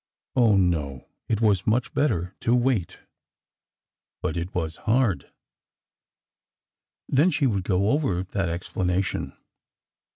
[0.35, 3.01] Oh, no, it was much better to wait!...
[4.23, 5.29] But it was hard!...
[7.07, 9.37] Then she would go over that explanation.